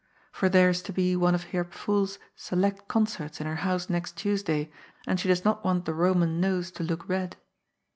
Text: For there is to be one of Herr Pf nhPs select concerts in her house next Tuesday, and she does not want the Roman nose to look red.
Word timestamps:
For 0.31 0.49
there 0.49 0.71
is 0.71 0.81
to 0.89 0.91
be 0.91 1.15
one 1.15 1.35
of 1.35 1.43
Herr 1.43 1.63
Pf 1.63 1.85
nhPs 1.85 2.17
select 2.35 2.87
concerts 2.87 3.39
in 3.39 3.45
her 3.45 3.57
house 3.57 3.87
next 3.87 4.17
Tuesday, 4.17 4.71
and 5.05 5.19
she 5.19 5.27
does 5.27 5.45
not 5.45 5.63
want 5.63 5.85
the 5.85 5.93
Roman 5.93 6.39
nose 6.41 6.71
to 6.71 6.83
look 6.83 7.07
red. 7.07 7.35